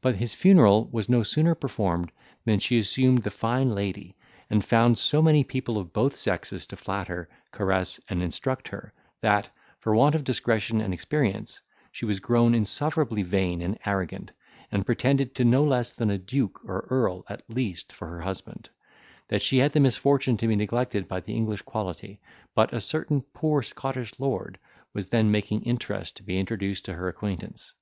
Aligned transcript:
But 0.00 0.14
his 0.14 0.34
funeral 0.34 0.88
was 0.92 1.10
no 1.10 1.22
sooner 1.22 1.54
performed, 1.54 2.10
than 2.46 2.58
she 2.58 2.78
assumed 2.78 3.18
the 3.22 3.28
fine 3.30 3.74
lady, 3.74 4.16
and 4.48 4.64
found 4.64 4.96
so 4.96 5.20
many 5.20 5.44
people 5.44 5.76
of 5.76 5.92
both 5.92 6.16
sexes 6.16 6.66
to 6.68 6.76
flatter, 6.76 7.28
caress, 7.52 8.00
and 8.08 8.22
instruct 8.22 8.68
her, 8.68 8.94
that, 9.20 9.50
for 9.78 9.94
want 9.94 10.14
of 10.14 10.24
discretion 10.24 10.80
and 10.80 10.94
experience, 10.94 11.60
she 11.92 12.06
was 12.06 12.18
grown 12.18 12.54
insufferably 12.54 13.22
vain 13.22 13.60
and 13.60 13.78
arrogant, 13.84 14.32
and 14.72 14.86
pretended 14.86 15.34
to 15.34 15.44
no 15.44 15.62
less 15.62 15.94
than 15.94 16.08
a 16.10 16.16
duke 16.16 16.64
or 16.64 16.86
earl 16.88 17.26
at 17.28 17.42
least 17.50 17.92
for 17.92 18.08
her 18.08 18.22
husband; 18.22 18.70
that 19.28 19.42
she 19.42 19.58
had 19.58 19.72
the 19.74 19.80
misfortune 19.80 20.38
to 20.38 20.48
be 20.48 20.56
neglected 20.56 21.06
by 21.06 21.20
the 21.20 21.34
English 21.34 21.60
quality, 21.60 22.18
but 22.54 22.72
a 22.72 22.80
certain 22.80 23.20
poor 23.34 23.60
Scottish 23.60 24.18
lord 24.18 24.58
was 24.94 25.10
then 25.10 25.30
making 25.30 25.60
interest 25.64 26.16
to 26.16 26.22
be 26.22 26.40
introduced 26.40 26.86
to 26.86 26.94
her 26.94 27.06
acquaintance. 27.06 27.74